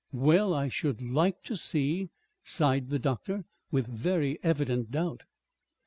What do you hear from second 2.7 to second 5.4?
the doctor, with very evident doubt.